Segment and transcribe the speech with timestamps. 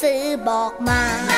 [0.00, 1.35] ซื้อบอกมา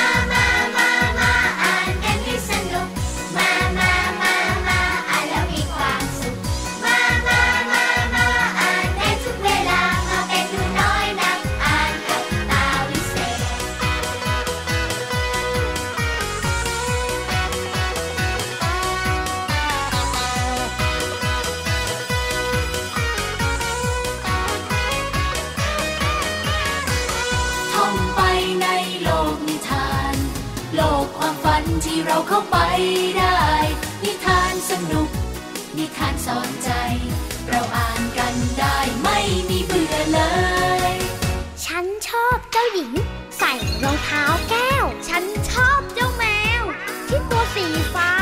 [31.29, 32.57] ความฝันที่เราเข้าไป
[33.19, 33.41] ได้
[34.05, 35.09] นิทานสนุก
[35.79, 36.71] นิทานสอนใจ
[37.48, 39.19] เราอ่านกันได้ไม่
[39.49, 40.21] มีเบื่อเล
[40.93, 40.95] ย
[41.67, 42.93] ฉันชอบเจ้าหญิง
[43.39, 46.25] ใส่รองเท้าแก้ว ฉันชอบเจ้าแม
[46.62, 46.65] ว
[47.09, 48.18] ที่ตัวสีฟ้า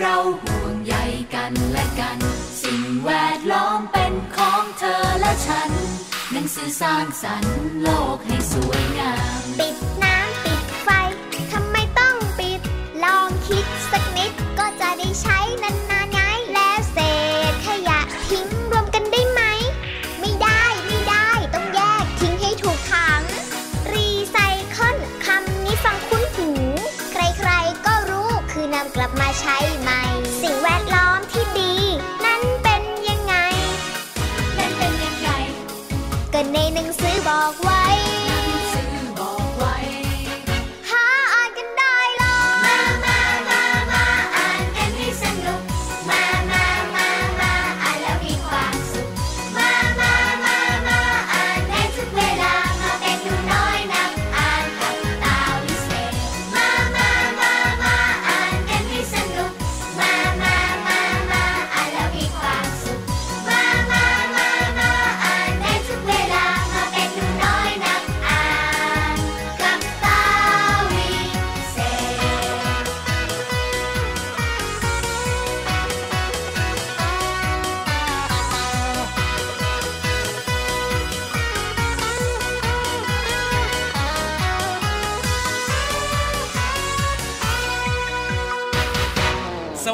[0.00, 0.96] เราห่วงใย
[1.34, 2.18] กันและกัน
[2.62, 5.70] สิ่งแวดล้อมเป็นของเธอและฉัน
[6.32, 10.88] หนังสือสร้างสรรค์โลกให้สวยงาม ปิดน้ำปิดไฟ
[11.52, 12.60] ทำไมต้องปิด
[13.04, 15.89] ลองคิดสักนิดก็จะได้ใช้นาน
[28.96, 30.29] กลับมาใช้ใหม่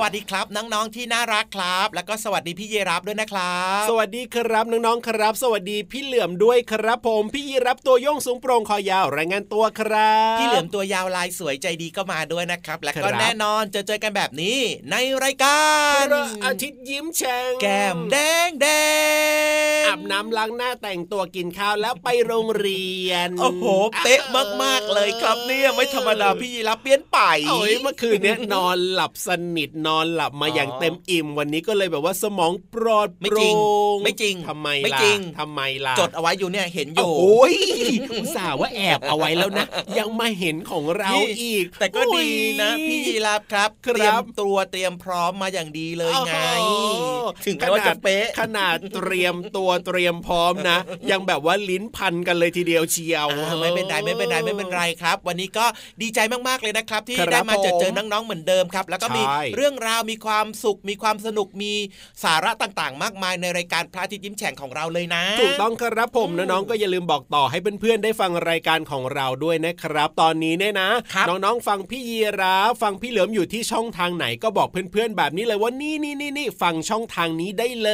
[0.08, 14.58] วัสดีครับน้องๆที่น่ารักครับ แล้วก็สวัสดีพี่เยรับด้วยนะครับ สวัสดีครับน้องๆครับ สวัสดีพี่เหลือมด้วยครับผมพี่ยีรับตัวโยงสูงโปร่งคอยาวรายงานตัวครับพี่เหลือมตัวยาวลายสวยใจดีก็มาด้วยนะครับ และคก็รับแน่นอนเจอเจอกันแบบนี้
[14.91, 15.62] ในรายกา
[16.00, 18.17] รพระอาทิตย์ยิ้มแฉ่งแก้มแด
[18.49, 18.67] งแด
[19.82, 23.64] งอาบน้ำล้างหน้าแต่งตัวกินข้าวแล้วไปโรงเรียนโอ้โห
[24.05, 24.23] เป๊ะ
[24.62, 27.19] มากๆเลยครับเนี่ยไม่ธรรมดาพี่ยีรับเปลี่ยนไป
[27.50, 33.56] โอ้ยเมื่อคืนเนี้ยนอนหลับสนิทนอนหลับมาอย่างเต็มอิ่ม วันนี้ก็เลยแบบว่าสมองปลอดไม่โปจริร่ง
[33.94, 37.54] งไม่จริงทำไมไม่ล่ะจริงทำไมล่ะจดเอาไว้อยู่เนี่ยเห็นอยู่โอ้ย
[38.12, 39.66] อุตส่าห์ว่าแอบเอาไว้แล้วนะ
[39.98, 42.28] ยังมาเห็นของเรานี่อีก แต่ก็ดี
[42.62, 46.66] นะโอ้ยพี่ยีรับครับครับเตรียมตัวเตรียมพร้อมมาอย่างดีเลยไงโอ้
[47.00, 50.78] โหถึงแม้ว่าจะเป๊ะขนาดเตรียมตัวเตรียมพร้อมนะ
[51.10, 55.66] ยังแบบว่าลิ้นพันกันเลยทีเดียวเชียวอ่าไม่เป็นไรไม่เป็นไรไม่เป็นไรครับ วันนี้ก็
[56.02, 56.19] ดีใจ
[56.49, 61.73] มากๆเลยนะครับ ที่ครับได้มาเจอผมเจอน้องๆเหมือนเดิมครับ แล้วก็มีใช่เรื่องราวมีความสุข มีความสนุกมี
[62.25, 77.91] สาระต่างๆ มากมายในรายการพระอาทิตย์ยิ้มแฉ่งของเราเลยนะ ถูกต้องครับผมน้องๆก็อย่าลืมบอกต่อให้เพื่อนๆได้ฟังรายการของเราด้วยนะครับ ตอนนี้เนี่ยนะครับน้องๆฟังพี่ยีราฟฟังพี่เหลือมอยู่ที่ช่องทางไหนก็บอกเพื่อนๆแบบนี้เลยว่านี่นี่นี่นี่ฟังช่องทางนี้ได้เล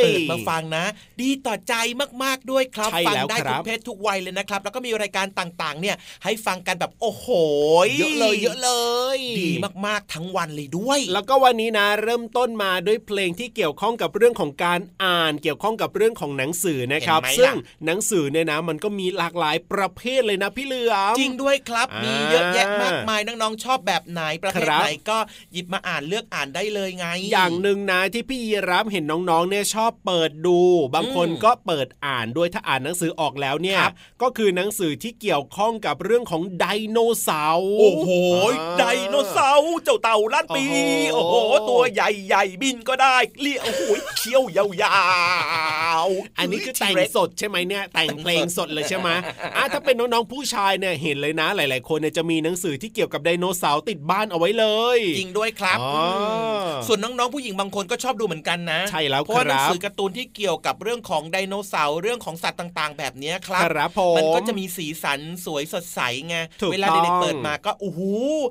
[0.00, 0.84] ยเปิดมาฟังนะ
[1.20, 1.74] ดีต่อใจ
[2.22, 7.26] มากๆด้วยครับใช่ฟัแล้วได้ครัทุบกเพศทุกวัยเลยนะครับ แล้วก็มีรายการต่างๆ เนี่ยให้ฟังกันแบบโอ้โห
[7.98, 8.70] เยอะเลยเยอะเล
[9.16, 9.50] ย ดี
[9.86, 17.54] มากๆทั้งวันเลยด้วย แล้วก็วันนี้นะเริ่มต้นมาด้วยเพลงที่เกี่ยวข้องกับเรื่องของการอ่านเกี่ยวข้องกับเรื่องของหนังสือนะครับเห็นไหมล่ะซึ่ง
[17.86, 25.18] หนังสือเนี่ยนะมันก็มีหลากหลายประเภทเลยนะพี่เหลือมจริงด้วยครับอ่ามีมีเยอะแยะมากมายน้องๆชอบแบบไหนประเภทครับไหนก็
[25.52, 30.58] หยิบมาอ่านเลือกอ่านได้เลยไง อย่างหนึ่งนะที่พี่ยีรับเห็นน้องๆเนี่ยชอบเปิดดู
[30.94, 38.08] บางคนอืมก็เปิดอ่านด้วยถ้าอ่านหนังสือออกแล้วเนี่ยครับก็คือหนังสือที่เกี่ยวข้องกับเรื่องของไดโนเสาร์โอ้โห
[38.58, 40.64] อ่าไดโนเสาร์เจ้าเต่าล้านปี
[41.16, 43.82] โอ้โอ้โหโหตัวใหญ่ๆบินก็ได้เลี้ยวโอ้โห
[44.18, 44.66] เขี้ยวยา
[46.06, 49.08] วๆอันนี้คือแต่ง T-Rex สดใช่ไหมเนี่ยแต่งเพลงสดเลยใช่ไหม
[49.56, 54.66] อะถ้าเป็นน้องๆผู้ชายเนี่ยเห็นเลยนะหลาย ๆ คนเนี่ยจะมีหนังสือที่เกี่ยวกับไดโนเสาร์ติดบ้านเอาไว้เล
[54.96, 56.04] ยจริงด้วยครับอ๋ออื
[56.62, 68.00] มส่วนน้องๆผู้หญิงบางคนก็ชอบดูเหมือนกันนะใช่แล้วเพราะว่าครับหนังสือการ์ตูนที่เกี่ยวกับเรื่องของไดโนเสาร์เรื่องของสัตว์ต่าง ๆ แบบเนี้ยครับครับผมมันก็จะมีสีสันสวยสดใสไงถูกเวลาต้องเด็กๆเปิดมาก็โอ้โห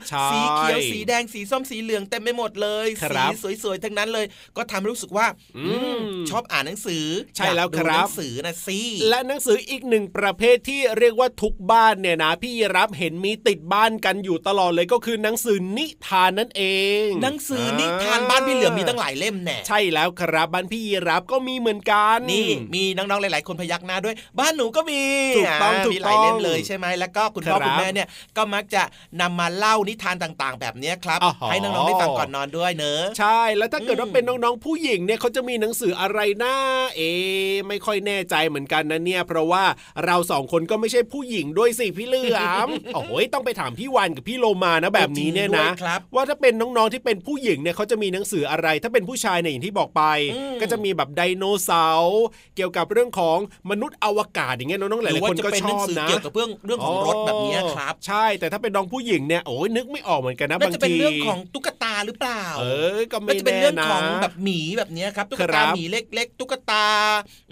[0.09, 3.31] ใช่สีเขียวสีแดงสีส้มสีเหลืองเต็มไปหมดเลยคสีรับ
[3.63, 4.25] สวยๆทั้งนั้นเลย
[4.57, 7.05] ก็ทำให้รู้สึกว่าอือืมมชอบอ่านหนังสือ
[7.35, 8.79] ใช่แล้วอยากดูครับหนังสือนะสิ
[9.09, 16.63] และหนังสืออีกหนึ่งประเภทที่เรียกว่าทุกบ้านเนี่ยนะ พี่รับเห็นมีติดบ้านกันอยู่ตลอดเลยก็คือหนังสือนิทานนั่นเอ
[17.05, 25.01] ง หนังสือนิทานบ้านพี่เหลือมมีตั้งหลายเล่มแน่ใช่แล้วครับบ้านพี่ยีรับก็มีเหมือนกันนี่มีน้องๆหลาย ๆ คนพยักหน้าด้วย บ้านหนูก็มี
[25.37, 28.83] ถูกต้องาถูกมีหลายเล่มต้องเลยใช่ไหมแล้วก็คุณพ่อครับคุณแม่เนี่ยก็มักจะ
[29.21, 36.55] นำมาเล่านิทานต่างๆ แบบเนี้ยครับอ๋อให้น้องๆได้ฟังก่อนนอนด้วยเนอะใช่ แล้วถ้าเกิดว่าอืมเป็นน้องๆผู้หญิงเนี่ยเขาจะมีหนังสืออะไรนะ
[36.95, 39.63] เอ๊ะไม่ค่อยแน่ใจเหมือนกันนะเนี่ย เพราะว่า
[40.05, 50.03] เราสองคนก็ไม่ใช่ผู้หญิงด้วยสิพี่เหลือมโอ้ยต้องไปถามพี่วันกับพี่โลมานะแบบนี้เนี่ยนะจริงด้วยครับว่าถ้าเป็นน้องๆที่เป็นผู้หญิงเนี่ยเขาจะมีหนังสืออะไร ถ้าเป็นผู้ชายเนี่ยอย่างที่บอกไป
[50.35, 52.23] อืมก็จะมีแบบไดโนเสาร์
[52.55, 53.37] เกี่ยวกับเรื่องของ
[53.71, 62.63] มนุษย์อวกาศอย่างเงี้ยน้องๆหหลารืยอๆว่าคนจะก็เป็นชหนังอบสือนะเกี่ยวกับเรื่องเรื่องของรถแบบเนี้ยครับ ใช่แต่ถ้าเป็นน้องผู้หญิงเนี่ยโอ้ยนึกไม่ออกเหมือนกันนะน่าบางจะเป็นทีเรื่องของตุ๊กตาหรือเปล่าเอ
[62.97, 66.87] อ ก็ไม่น่าจะเป็นแน่เรื่องนะของแบบหมีแบบเนี้ยครับตุ๊กครัตาบหมีเล็ก ๆ ตุ๊กตา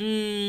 [0.02, 0.08] อื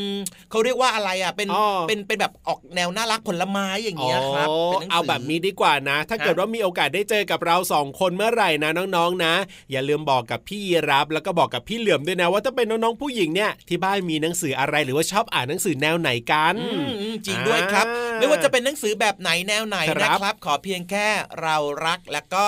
[0.09, 0.13] ม
[0.49, 9.33] เขาเรียกว่าอะไรอะ เป็นอ๋อเป็นเป็นแบบออกแนวน่ารักผลไม้อย่างเงี้ยครับอ๋อเป็นหนังสืเอาแบบนี้ดีกว่านะ ถ้าครับเกิดว่ามีโอกาสได้เจอกับเราสองคนเมื่อไหร่นะน้องๆนะ
[9.71, 21.07] อย่าลืมบอกกับพี่ยีรับแล้วก็บอกกับพี่เหลือมด้วยนะ ว่าถ้าเป็นน้องๆผู้หญิงเนี่ยที่บ้านมีหนังสืออะไรหรือว่าชอบอ่านหนังสือแนวไหนกันอืมอืมจริงด้วยครับอ่าไม่ว่าจะเป็นหนังสือแบบไหนแนวไหนครันะบครับ ขอเพียงแค่
[21.41, 22.45] เรารักแล้วก็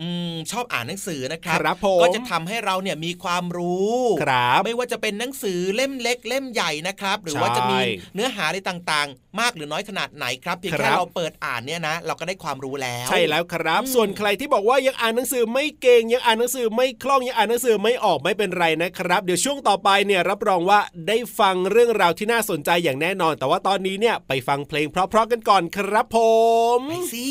[0.00, 26.18] อืมชอบอ่านหนังสือนะครับครับผมก็จะทำให้เราเนี่ยมีความรู้ครับไม่ว่าจะเป็นหนังสือเล่มเล็ก เล่มใหญ่นะครับ หรือว่าจะมีใช่เนื้อหาอะไรต่างๆ มากหรือน้อยขนาดไหนครับเพียงคแค่รับเราเปิดอ่านเนี่ยนะ เราก็ได้ความรู้แล้ว ใช่แล้วครับอืมส่วนใครที่บอกว่ายังอ่านหนังสือไม่เก่งยังอ่านหนังสือไม่คล่องยังอ่านหนังสือไม่ออกไม่เป็นไรนะครับ เดี๋ยวช่วงต่อไปเนี่ยรับรองว่าได้ฟังเรื่องราวที่น่าสนใจอย่างแน่นอน แต่ว่าตอนนี้เนี่ยไปฟังเพลงเพราะๆกันก่อนครับผ
[26.78, 27.28] มไปสิ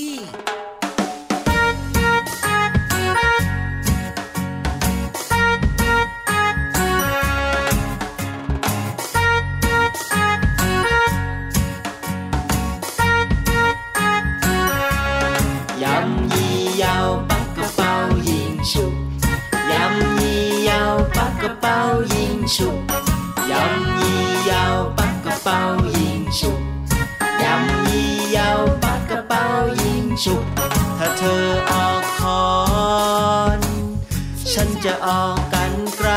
[34.62, 36.12] ฉันจะออกกันไกล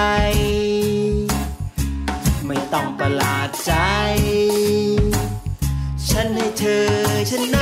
[2.46, 3.72] ไม่ต้องประหลาดใจ
[6.08, 6.86] ฉันให้เธอ
[7.30, 7.56] ชนน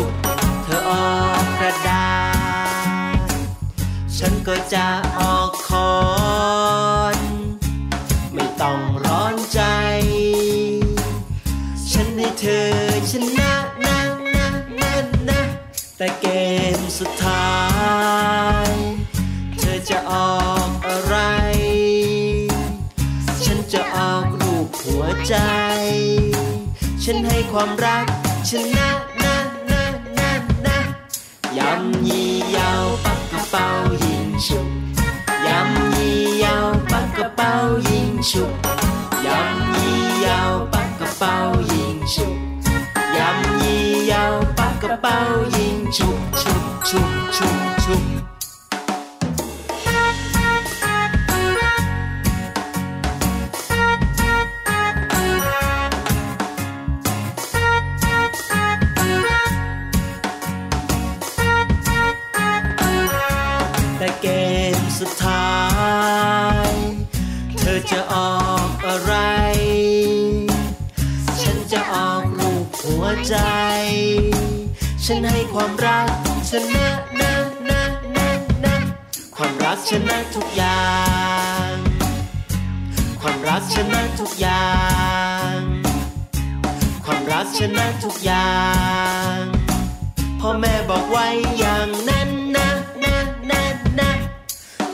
[0.00, 0.10] ุบ
[0.64, 2.08] เธอออกกระดา
[3.16, 3.30] ษ
[4.18, 4.86] ฉันก็จะ
[5.18, 5.92] ออกคอ
[7.16, 7.18] น
[8.34, 9.60] ไม่ต้องร้อนใจ
[11.90, 12.68] ฉันให้เธอ
[13.10, 13.52] ชนะ
[13.84, 13.98] นะ
[14.34, 14.92] นะนะ
[15.28, 15.40] นะ
[15.96, 16.26] แต่เก
[16.76, 17.52] มสุดท้า
[18.66, 18.68] ย
[19.58, 21.16] เธอจะออกอะไร
[23.44, 25.34] ฉันจะออกรูปหัวใจ
[27.04, 28.06] ฉันให้ความรัก
[28.50, 28.88] ชนะ
[47.38, 48.02] ฉุบฉุบ
[49.84, 50.08] ฉุบ
[63.98, 64.26] แต่เก
[64.78, 65.48] มสุดท้า
[66.68, 66.72] ย
[67.58, 69.14] เธอจะออกอะไร
[71.40, 73.36] ฉันจะออกรูปหัวใจ
[75.04, 76.08] ฉันให้ความรัก
[76.50, 76.86] ชนะ
[79.70, 80.82] รักชนะทุกอย่า
[81.70, 81.74] ง
[83.20, 84.68] ความรักชนะทุกอย่า
[85.56, 85.56] ง
[87.04, 88.52] ความรักชนะทุกอย่า
[89.36, 89.40] ง
[90.40, 91.26] พ่อแม่บอกไว้
[91.58, 92.68] อย่างนั้นนะ
[93.04, 93.16] นะ
[93.50, 93.62] นะ
[93.98, 94.10] นะ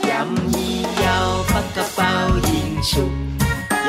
[0.09, 2.13] ยำยี่ยาวปักกระเป๋า
[2.49, 3.13] ยิงฉุบ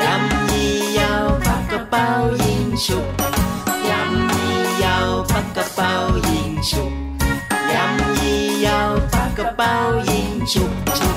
[0.01, 2.07] ยำยี่ยาวปักกระเป๋า
[2.45, 3.05] ยิงฉุบ
[3.89, 5.91] ยำยี่ยาวปักกระเป๋า
[6.29, 7.06] ยิงฉุบ
[10.47, 11.16] ยิงฉุบฉุ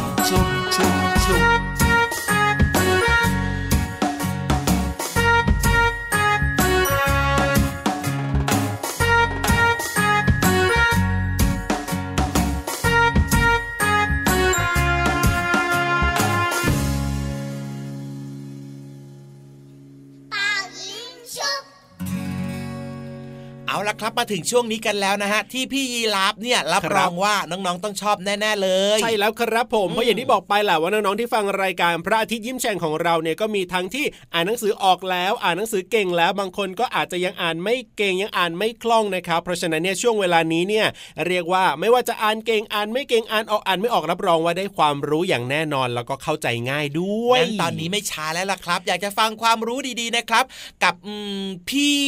[24.11, 40.87] ครับมาถึงช่วงนี้กันแล้วนะฮะที่พี่ยีราฟเนี่ยรับครับรองว่าน้องๆต้องชอบแน่ๆเลย ใช่แล้วครับผมเพราะอย่างที่บอกไปแหละว่าน้องๆที่ฟังรายการพระอาทิตย์ยิ้มแฉ่งของเราเนี่ยก็มีทั้งที่อ่านหนังสือออกแล้ว อ่านหนังสือเก่งแล้วบางคนก็อาจจะยังอ่านไม่เก่งยังอ่านไม่คล่องนะครับเพราะฉะนั้นเนี่ยช่วงเวลานี้เนี่ย
[41.27, 50.45] เรียกว่าไม่ว่าจะอ่านเก่งอ่านไม่เก่งอ่านออกอ่านไม่ออกรับรองว่าได้ความรู้อย่างแน่นอนแล้วก็เข้าใจง่ายด้วยงั้นตอนนี้ไม่ช้าแล้วล่ะครับ อยากจะฟังความรู้ดีๆนะครับ
[50.83, 52.01] กับอืมพี่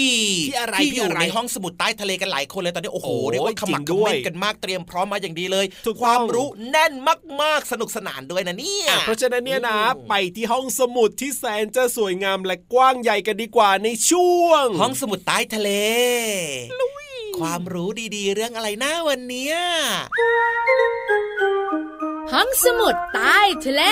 [0.48, 6.92] พี่อะไรที่พี่อยู่อะไรในห้องสมุดใต้ทะเลกันหลายคนเลยตอนนี้โอ้โหโอ้ยเรียกว่าขมักจริงด้วยเขม้นกันมากเตรียมพร้อมมาอย่างดีเลยถูกต้องความรู้แน่น
[7.42, 15.70] มากๆสนุกสนานด้วยนะเนี่ยอะเพราะฉะนั้นเนี่ยนะอืมไปที่ห้องสมุดที่แสนจะสวยงามและกว้างใหญ่กันดีกว่าในช่วง ห้องสมุดใต้ทะเล
[17.38, 19.54] ความรู้ดีๆ เรื่องอะไรนะวันเนี้ย
[22.32, 23.82] ห้องสมุดใต้ทะเล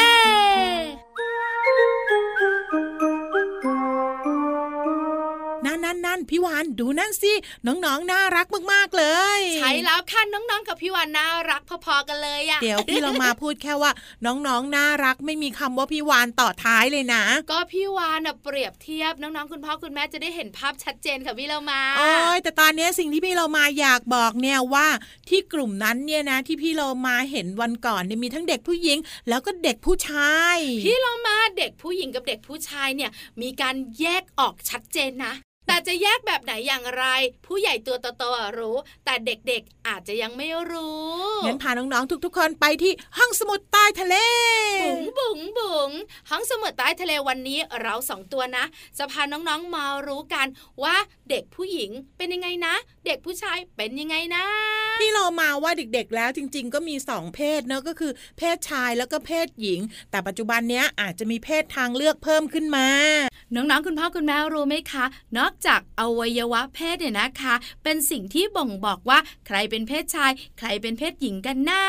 [6.31, 7.33] พี่วานดูนั่นสิ
[7.67, 9.05] น้องๆนน่ารักมากๆเล
[9.39, 13.91] ย ใช้แล้วค่ะน้องๆกับพี่วานน่ารักพอๆกันเลยอะเดี๋ยวพี่เรามาพูดแค่ว่า
[14.27, 24.87] น้องๆนน่ารักไม่มีคำว่าพี่วานต่อท้ายเลยนะ ก็พี่วานน่ะเปรียบเทียบน้องๆคุณพ่อคุณแม่จะได้เห็นภาพชัดเจนค่ะพี่เรามาโอ้ยแต่ตอนนี้สิ่งที่พี่เรามาอยากบอกเนี่ยว่า
[25.29, 28.99] ที่กลุ่มนั้นเนี่ยนะ ที่พี่เรามาเห็นวันก่อนเนี่ยมีทั้งเด็กผู้หญิง
[29.29, 33.11] แล้วก็เด็กผู้ชาย พี่เรามาเด็กผู้หญิงกับเด็กผู้ชายเนี่ย
[33.43, 35.35] มีการแยกออกชัดเจนนะ
[35.67, 37.05] แต่จะแยกแบบไหนอย่างไร
[37.47, 41.11] ผู้ใหญ่ตัวโตๆอะรู้ แต่เด็กๆอาจจะยังไม่รู้
[41.47, 44.17] งั้นพาน้องๆทุกๆคนไปที่ห้องสมุดใต้ทะเล
[44.85, 45.91] บุ๋งบุ๋งบุ๋ง
[46.31, 48.65] ห้องสมุดใต้ทะเลวันนี้เราสองตัวนะ
[48.99, 50.47] จะพาน้องๆมารู้กัน
[50.83, 50.97] ว่า
[51.31, 52.75] เด็กผู้หญิงเป็นยังไงนะ
[53.07, 54.45] เด็กผู้ชายเป็นยังไงนะ
[55.01, 59.81] พี่โลมาว่าเด็กๆแล้วจริง ๆ ก็มีสองเพศเนอะก็คือ เพศชายแล้วก็เพศหญิง
[60.11, 62.87] แต่ปัจจุบันเนี้ยอาจจะมีเพศทางเลือกเพิ่มขึ้นมา
[63.55, 65.05] น้องๆคุณพ่อคุณแม่รู้ไหมคะ
[65.39, 67.55] นอกจากอวัยวะเพศเนี่ยนะคะ
[67.85, 71.83] เป็นสิ่งที่บ่งบอกว่าใครเป็นเพศชาย ใครเป็นเพศหญิงกันหน้า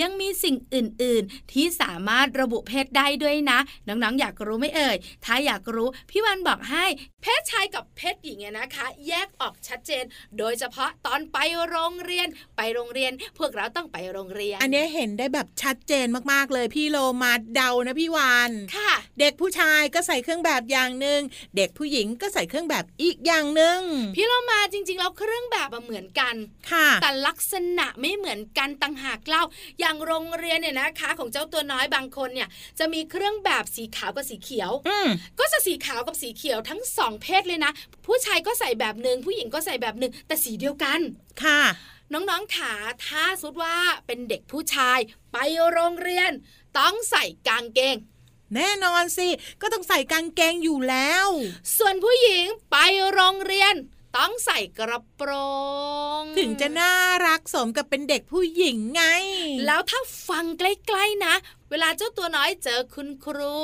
[0.00, 6.84] ยังมีสิ่งอื่น ๆ ที่สามารถระบุเพศได้ด้วยนะ น้องๆอยากรู้ไหมเอ่ย ถ้าอยากรู้พี่วันบอกให้
[7.26, 10.04] เพศชายกับเพศหญิงเนี่ยนะคะ แยกออกชัดเจน
[10.38, 11.38] โดยเฉพาะตอนไป
[11.68, 21.20] โรงเรียนไปโรงเรียน พวกเราต้องไปโรงเรียน อันเนี้ยเห็นได้แบบชัดเจนมากๆเลยพี่โลมาเดานะพี่วานค่ะ เด็กผู้ชายก็ใส่เครื่องแบบอย่างหนึ่ง
[21.56, 23.80] เด็กผู้หญิงก็ใส่เครื่องแบบอีกอย่างหนึ่ง
[24.16, 26.34] พี่เรามาจริงๆแล้วเครื่องแบบอะเหมือนกัน
[26.70, 29.42] ค่ะแต่ลักษณะไม่เหมือนกันต่างหากเล่า
[29.80, 37.72] อย่างโรงเรียนเนี่ยนะคะ ของเจ้าตัวน้อยบางคนเนี่ยจะมีเครื่องแบบสีขาวกับสีเขียวอืมก็จะสีขาวกับสีเขียวทั้งสองเพศเลยนะ
[38.06, 41.00] ผู้ชายก็ใส่แบบหนึ่งผู้หญิงก็ใส่แบบหนึ่งแต่สีเดียวกัน
[41.42, 41.60] ค่ะ
[42.12, 42.74] น้องๆขา
[43.06, 44.98] ถ้าสุดว่าเป็นเด็กผู้ชาย
[45.32, 45.36] ไป
[45.70, 46.30] โรงเรียน
[46.78, 47.96] ต้องใส่กางเกง
[48.54, 49.28] แน่นอนสิ
[49.60, 51.26] ก็ต้องใส่กางเกงอยู่แล้ว
[51.76, 52.76] ส่วนผู้หญิงไป
[53.12, 53.74] โรงเรียน
[54.16, 55.30] ต้องใส่กระโปร
[56.20, 56.92] ง ถึงจะน่า
[57.26, 59.02] รักสมกับเป็นเด็กผู้หญิงไง
[59.66, 61.34] แล้วถ้าฟังใกล้ๆนะ
[61.70, 63.54] เวลาเจ้าตัวน้อยเจอคุณครู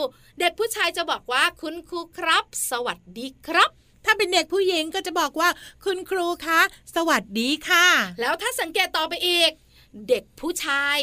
[0.41, 3.71] เด็กผู้ชายจะบอกว่าคุณครูครับ สวัสดีครับ
[4.05, 5.49] ถ้าเป็นเด็กผู้หญิงก็จะบอกว่า
[5.85, 6.61] คุณครูคะ
[6.97, 7.87] สวัสดีค่ะ
[8.21, 9.51] แล้วถ้าสังเกตต่อไปอีก
[10.09, 10.99] เด็กผู้ชาย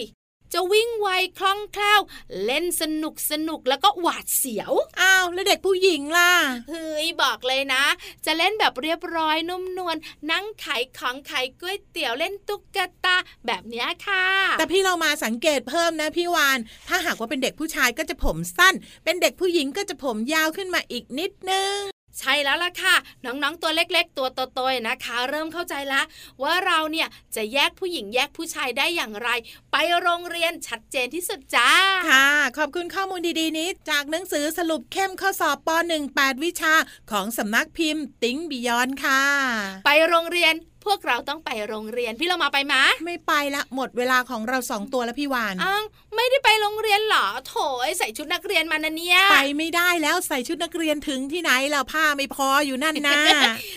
[0.59, 1.09] จะวิ่งไว
[1.39, 2.01] คล่องแคล่ว
[2.45, 6.33] เล่นสนุกสนุกแล้วก็หวาดเสียวอ้าวแล้วเด็กผู้หญิงล่ะ
[6.69, 7.83] เฮ้ยบอกเลยนะ
[8.25, 9.95] จะเล่นแบบเรียบร้อยนุ่มนวล
[10.31, 14.25] นั่งขายของขายก๋วยเตี๋ยวเล่นตุ๊กตาแบบเนี้ยค่ะ
[14.59, 16.59] แต่พี่เรามาสังเกตเพิ่มนะพี่วาน
[16.89, 22.95] ถ้าหากว่าเป็นเด็กผู้ชายก็จะผมสั้น เป็นเด็กผู้หญิงก็จะผมยาวขึ้นมาอีกนิดนึง ใช่แล้วล่ะค่ะ
[23.25, 26.05] น้องๆตัวเล็ก ๆ ตัวโตๆนะคะ เริ่มเข้าใจแล้ว
[26.43, 29.29] ว่าเราเนี่ยจะแยกผู้หญิงแยกผู้ชายได้อย่างไร
[29.71, 31.69] ไปโรงเรียนชัดเจนที่สุดจ้า
[32.12, 36.74] ค่ะ ขอบคุณข้อมูลดีๆนี้ จากหนังสือสรุปเข้มข้อสอบป .1 8 วิชา
[37.12, 39.21] ของสำนักพิมพ์ ติ้งบิยอนค่ะ
[39.86, 40.53] ไปโรงเรียน
[40.88, 45.84] พวกเราต้องไปโรงเรียนพี่เรามาไปมะไม่ไปละหมดเวลาของเราสองตัวแล้วพี่วานอ้าว
[46.15, 53.20] ไม่ได้ไปโรงเรียนเหรอโถยใส่ชุดนักเรียนมานะเนี่ยไปไม่ได้แล้วใส่ชุดนักเรียนถึงที่ไหนแล้วผ้าไม่พออยู่นั่นนะ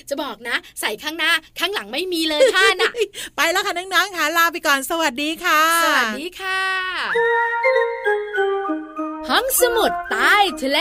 [0.08, 2.92] จะบอกนะ ใส่ข้างหน้าข้างหลังไม่มีเลยท่าน่ะ
[3.36, 6.60] ไปแล้วค่ะน้องๆค่ะลาไปก่อนสวัสดีค่ะ สวัสดีค่ะ
[9.28, 10.78] ห้องสมุดใต้ทะเล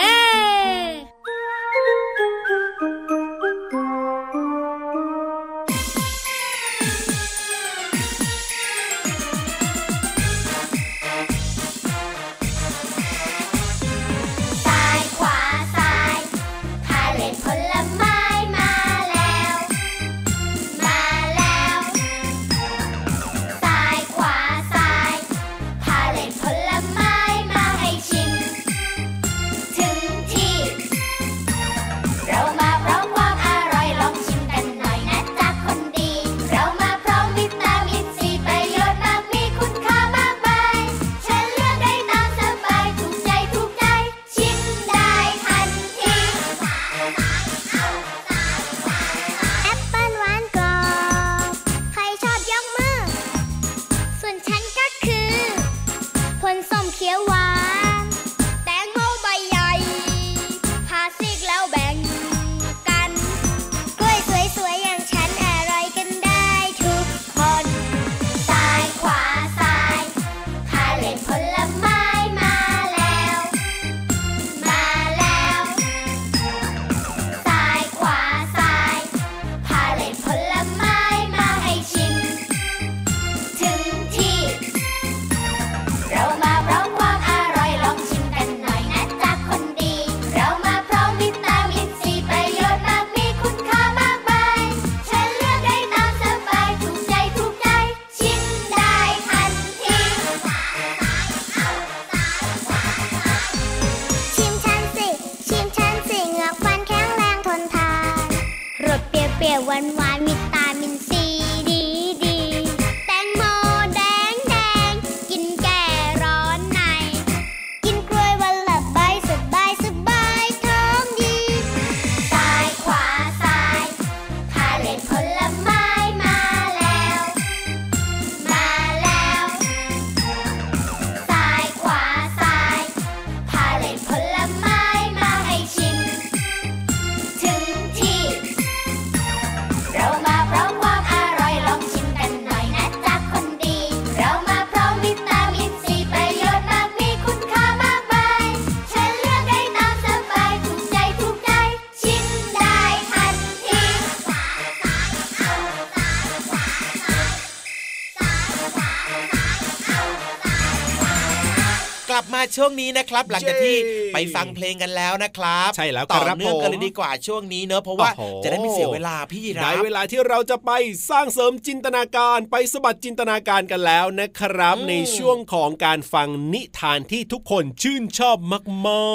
[162.56, 170.70] ช่วงนี้นะครับ หลังจากที่เย้ไปฟังเพลงกันแล้วนะครับ ใช่แล้วต่อครับเนื่องกันผมเลยดีกว่าช่วงนี้เนอะเพราะว่าโอ้โหจะได้ไม่เสียเวลาพี่ยีราได้ฟเวลาที่เราจะไป
[171.10, 178.64] สร้างเสริมจินตนาการไปสะบัดจินตนาการกันแล้วนะครับอืมในช่วงของการฟังนิทานที่ทุกคนชื่นชอบมาก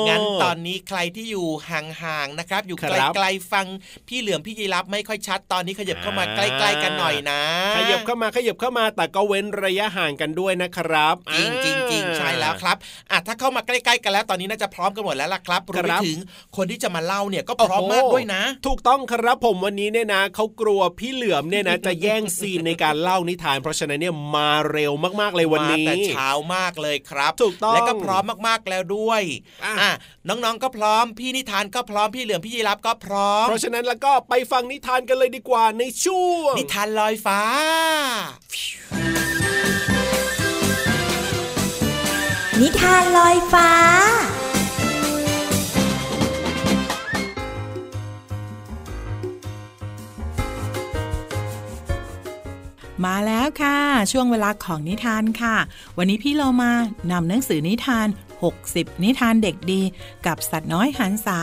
[0.06, 3.66] ๆงั้นตอนนี้ใครที่อยู่ห่างๆนะครับ อยู่ครับไกลๆฟัง
[4.08, 7.42] พี่เหลือมพี่ยีรับไม่ค่อยชัดตอนนี้ขยับเข้ามาใกล้ๆกันหน่อยนะ
[7.78, 12.78] ขยับเข้ามาขยับเข้ามาแต่ก็เว้นระยะห่างกันด้วยนะครับ จริงจริงจริงอ่าใช่แล้วครับ
[13.12, 16.20] อะถ้าเข้ามาใกล้ๆกันแล้วตอนนี้น่าจะพร้อมกันหมดแล้วล่ะครับรวมไปครับถึง
[16.58, 29.22] คนที่จะมาเล่าเนี่ยก็พร้อมมากด้วยนะ ถูกต้องครับผมวันนี้เนี่ยนะเขากลัวพี่เหลือมเนี่ยนะจะแย่งซีนในการเล่านิทาน เพราะฉะนั้นเนี่ยมาเร็วมากๆเลยวันนี้มาแต่เช้ามากเลยครับ ถูกต้องและก็พร้อมมากๆแล้วด้วย
[29.64, 29.92] อะอะ
[30.28, 37.40] น้องๆก็พร้อมพี่นิทานก็พร้อมพี่เหลือมพี่ยีรับก็พร้อม เพราะฉะนั้นแล้วก็ไปฟังนิทานกันเลยดีกว่าในช่วงนิทานลอยฟ้า
[42.62, 43.70] นิทานลอยฟ้า
[53.06, 53.78] มาแล้วค่ะ
[54.12, 55.56] ช่วงเวลาของนิทานค่ะ
[55.98, 56.72] วันนี้พี่เรามา
[57.12, 58.08] นำหนังสือนิทาน
[58.56, 59.82] 60 นิทานเด็กดี
[60.26, 61.40] กับสัตว์น้อยหันษา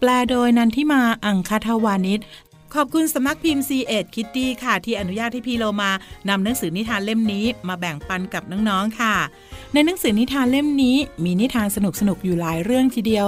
[0.00, 2.20] แปลโดยนันทิมาอังคทวานิช
[2.76, 5.90] ขอบคุณสำนักพิมพ์ c ีเอ็ดคิตตี้ค่ะ ที่อนุญาตให้พี่โลมา
[6.28, 9.14] นำหนังสือนิทานเล่มนี้มาแบ่งปันกับน้องๆค่ะ
[9.72, 13.26] ในหนังสือนิทานเล่มนี้ มีนิทานสนุกๆอยู่หลายเรื่องทีเดียว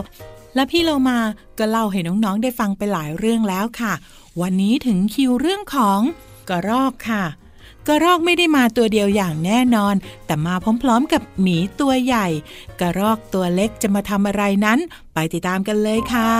[0.54, 1.18] และพี่โลมา
[1.58, 3.92] ก็เล่าให้น้องๆได้ฟังไปหลายเรื่องแล้วค่ะ
[4.40, 6.00] วันนี้ถึงคิวเรื่องของ
[6.48, 7.24] กระรอกค่ะ
[7.88, 9.94] กระรอกไม่ได้มาตัวเดียวอย่างแน่นอน
[10.26, 12.26] แต่มาพร้อมๆกับหมีตัวใหญ่
[12.80, 14.78] กระรอกตัวเล็กจะมาทำอะไรนั้น
[15.14, 16.32] ไปติดตามกันเลยค่ะ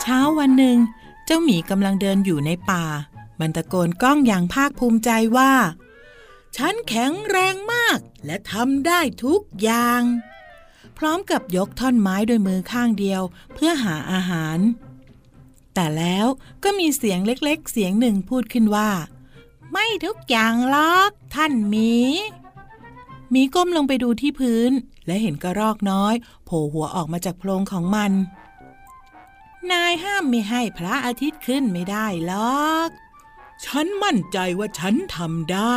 [0.00, 0.78] เช้าวันหนึ่ง
[1.24, 2.84] เจ้าหมีกำลังเดินอยู่ในป่า
[3.40, 5.52] มันตะโกนก้องอย่างภาคภูมิใจว่า
[6.56, 10.02] ฉันแข็งแรงมากและทำได้ทุกอย่าง
[10.98, 13.22] พร้อมกับยกท่อนไม้ด้วยมือข้างเดียว
[13.54, 14.58] เพื่อหาอาหาร
[15.74, 16.26] แต่แล้ว
[16.64, 18.90] ก็มีเสียงเล็กๆ เสียงหนึ่งพูดขึ้นว่า
[19.72, 21.94] ไม่ทุกอย่างหรอกท่านหมี
[23.30, 24.72] หมีก้มลงไปดูที่พื้น
[25.08, 28.12] และเห็นกระรอกน้อยโผล่หัวออกมาจากโพรงของมัน
[29.72, 32.32] นายห้ามไม่ให้พระอาทิตย์ขึ้นไม่ได้หร
[32.66, 32.90] อก
[33.64, 35.76] ฉันมั่นใจว่าฉันทำได้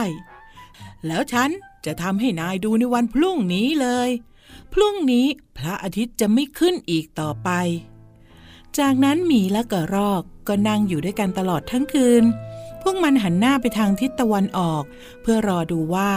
[1.07, 1.49] แล้วฉัน
[1.85, 4.09] จะทำให้นายดูในวันพรุ่งนี้เลย
[4.73, 7.49] พรุ่งนี้พระอาทิตย์จะไม่ขึ้นอีกต่อไป
[8.79, 12.23] จากนั้นหมีและกระรอกก็นั่งอยู่ด้วยกันตลอดทั้งคืน
[12.81, 14.83] พวกมันหันหน้าไปทางทิศตะวันออก
[15.21, 16.11] เพื่อรอดูว่า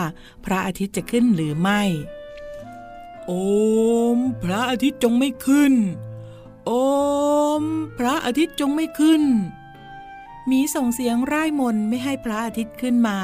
[0.45, 1.83] พระอาทิตย์จะขึ้นหรือไม่
[3.27, 3.33] โอ
[4.17, 5.75] ม พระอาทิตย์จงไม่ขึ้น
[6.67, 6.73] โอ
[7.61, 7.63] ม
[7.99, 9.23] พระอาทิตย์จงไม่ขึ้น
[10.51, 13.19] มีส่งเสียงร่ายมนไม่ให้พระอาทิตย์ขึ้นมา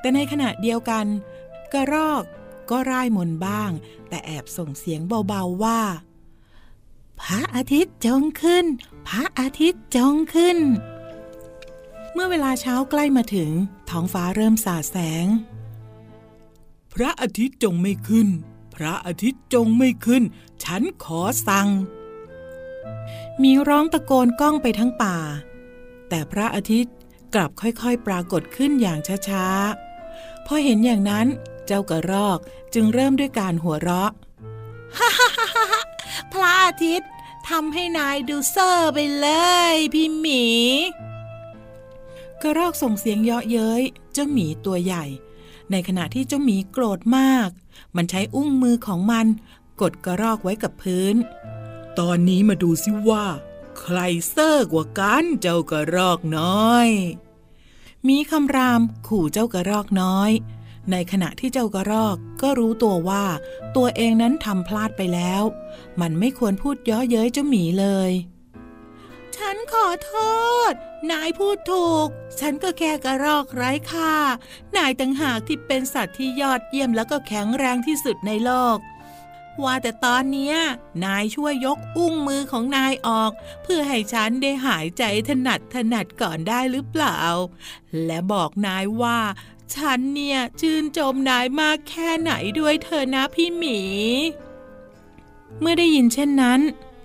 [0.00, 1.06] แต่ในขณะเดียวกัน
[1.72, 2.24] กระรอก
[2.70, 3.70] ก็ร่ายมนบ้าง
[4.08, 5.80] แต่แอบส่งเสียงเบาๆว่า
[7.20, 8.64] พระอาทิตย์จงขึ้น
[9.08, 10.58] พระอาทิตย์จงขึ้น
[12.12, 13.50] เมื่อเวลาเช้าใกล้มาถึง
[13.90, 15.26] ท้องฟ้าเริ่มสาดแสง
[16.94, 18.28] พระอาทิตย์จงไม่ขึ้น
[18.74, 20.22] พระอาทิตย์จงไม่ขึ้น
[20.64, 21.68] ฉันขอสั่ง
[23.42, 25.16] มีร้องตะโกนก้องไปทั้งป่า
[26.08, 26.94] แต่พระอาทิตย์
[27.34, 31.26] กลับค่อยๆ ปรากฏขึ้นอย่างช้าๆ พอเห็นอย่างนั้น
[31.66, 32.38] เจ้ากระรอก
[32.74, 34.10] จึงเริ่มด้วยการหัวเราะ
[36.32, 37.10] พระอาทิตย์
[37.48, 39.28] ทำให้นายดูเซอร์ไปเล
[39.72, 40.44] ยพี่หมี
[42.42, 43.82] กระรอกส่งเสียงเยาะเย้ย
[44.12, 45.04] เจ้าหมีตัวใหญ่
[45.70, 47.48] ในขณะที่เจ้าหมีโกรธมาก
[47.96, 49.26] มันใช้อุ้งมือของมัน
[49.80, 51.14] กดกระรอกไว้กับพื้น
[51.98, 53.26] ตอนนี้มาดูสิว่า
[53.80, 56.88] ใครเซอร์กว่ากันเจ้ากระรอกน้อย
[58.08, 60.30] มีคำรามขู่เจ้ากระรอกน้อย
[60.90, 63.24] ในขณะที่เจ้ากระรอกก็รู้ตัวว่า
[63.76, 65.42] ตัวเองนั้นทำพลาดไปแล้ว
[66.00, 68.10] มันไม่ควรพูดย้อเย้ยเจ้าหมีเลย
[69.36, 70.14] ฉันขอโท
[70.70, 70.72] ษ
[71.10, 72.08] นายพูดถูก
[72.40, 74.14] ฉันก็แค่กระรอกไร้ค่า
[74.76, 78.78] นายต่างหากที่เป็นสัตว์ที่ยอดเยี่ยมแล้วก็แข็งแรงที่สุดในโลก
[79.62, 80.54] ว่าแต่ตอนนี้
[81.04, 87.18] นายช่วยยกอุ้งมือของนายออก เพื่อให้ฉันได้หายใจถนัดถนัดก่อนได้หรือเปล่า
[88.04, 89.20] และบอกนายว่า
[89.74, 93.80] ฉันเนี่ยชื่นชมนายมากแค่ไหนด้วยเธอนะพี่หมี
[95.60, 96.60] เมื่อได้ยินเช่นนั้น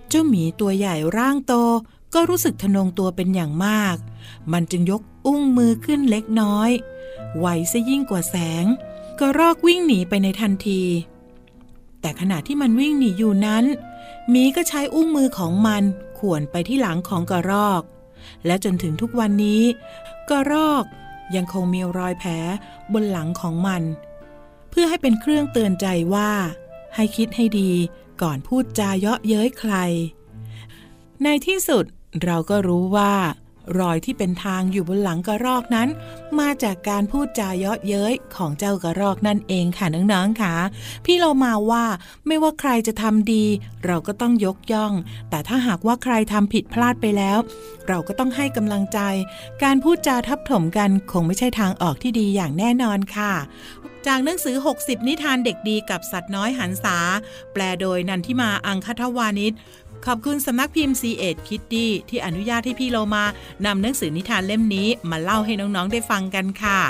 [0.08, 1.54] เจ้าหมีตัวใหญ่ร่างโต
[2.14, 3.96] ก็รู้สึกทะนงตัวเป็นอย่างมาก
[4.52, 6.70] มันจึงยกอุ้งมือขึ้นเล็กน้อย
[7.38, 8.64] ไวซะยิ่งกว่าแสง
[9.20, 10.82] ก็รอกวิ่งหนีไปในทันที
[12.00, 13.64] แต่ขณะที่มันวิ่งหนีอยู่นั้น
[14.30, 15.82] หมีก็ใช้อุ้งมือของมัน
[16.18, 17.82] ข่วนไปที่หลังของกระรอก
[18.46, 19.62] และจนถึงทุกวันนี้
[20.30, 20.84] กระรอก
[21.36, 22.30] ยังคงมีรอยแผล
[22.92, 23.82] บนหลังของมัน
[24.70, 26.30] เพื่อให้เป็นเครื่องเตือนใจว่า
[26.94, 27.72] ให้คิดให้ดี
[28.22, 29.74] ก่อนพูดจาเยาะเย้ยใคร
[31.22, 31.84] ในที่สุด
[32.24, 33.12] เราก็รู้ว่า
[33.80, 35.88] รอยที่เป็นทางอยู่บนหลังกระรอกนั้น
[36.38, 40.54] มาจากการพูดจาเยาะเย้ยของเจ้ากระรอกนั่นเองค่ะน้องๆค่ะ
[41.04, 41.84] พี่เรามาว่า
[42.26, 43.44] ไม่ว่าใครจะทำดี
[43.86, 44.92] เราก็ต้องยกย่อง
[45.30, 47.38] แต่ถ้าหากว่าใครทำผิดพลาดไปแล้ว
[47.88, 48.98] เราก็ต้องให้กำลังใจ
[49.62, 53.32] การพูดจาทับถมกันคงไม่ใช่ทางออกที่ดีอย่างแน่นอนค่ะ
[54.06, 56.98] จากหนังสือ 60 นิทานเด็กดีกับสัตว์น้อยหันษา
[57.52, 59.52] แปลโดยนันทิมาอังคทวานิช
[60.06, 63.24] ขอบคุณสำนักพิมพ์ c ีเอ็ดคิตตี้ที่อนุญาตให้พี่โลมา
[63.66, 66.80] นำหนังสือนิทานเล่มนี้มาเล่าให้น้องๆได้ฟังกันค่ะ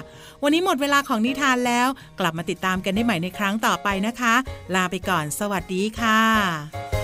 [0.42, 1.88] วันนี้หมดเวลาของนิทานแล้ว
[2.20, 4.34] กลับมาติดตามกันได้ใหม่ในครั้งต่อไปนะคะ
[4.74, 6.97] ลาไปก่อน สวัสดีค่ะ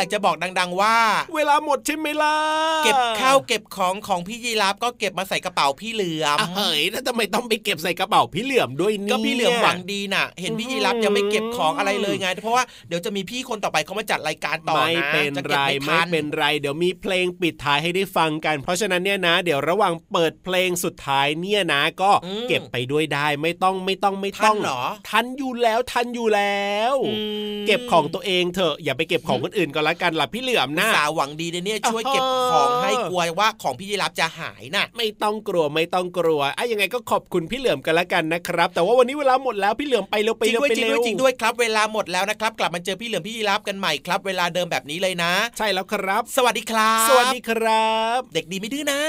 [0.00, 0.96] อนนี้อยากจะบอกดัง ๆ ว่า
[1.34, 2.36] เวลาหมดใช่ไหมล่ะ
[2.84, 22.10] เก็บข้าวเก็บของของพี่ยีราฟก็เก็บมาใส่กระเป๋าพี่เหลือมอะเฮ้ยแล้วทำไมต้องไปเก็บใส่กระเป๋าพี่เหลือมด้วยเนี่ยก็พี่เหลือมหวังดีน่ะ เห็นพี่ยีรับยังไม่เก็บของอะไรเลยไง เพราะว่าเดี๋ยวจะมีพี่คนต่อไปเขามาจัดรายการต่อไม่นะเป็นจะไรเก็บไม่ไม่ทันเป็นไร เดี๋ยวมีเพลงปิดท้ายให้ได้ฟังกัน เพราะฉะนั้นเนี่ยนะ เดี๋ยวระหว่างเปิดเพลงสุดท้ายเนี่ยนะ ก็
[22.48, 27.16] เก็บไปด้วยได้ไม่ต้องไม่ต้องไม่ต้องทันเหรอทันอยู่แล้วทันอยู่แล้วอื
[27.52, 49.00] มเก็บของตัวเองเถอะอย่าไปเก็บของคนอื่นก็แล้วกันล่ะพี่เหลือมนะสาวหวังดีนะเนี่ยช่วยเออเก็บของให้กลัวว่าของพี่ยีรับจะหายน่ะไม่ต้องกลัวไม่ต้องกลัวอะยังไงก็ขอบคุณพี่เหลือมกันแล้วกันนะครับ แต่ว่าวันนี้เวลาหมดแล้วพี่เหลือมไปเร็วไปจริงเร็วด้วยไปจริงเร็ด้ววยจริงด้วยครับ เวลาหมดแล้วนะครับ กลับมาเจอพี่เหลือมพี่ยีรับกันใหม่ครับ เวลาเดิมแบบนี้เลยนะ ใช่แล้วครับ สวัสดีครับ สวัสดีครับ เด็กดีไม่ดื้อนะ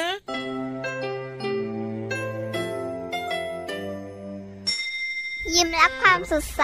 [5.55, 6.63] ยิ้มรับความสดใส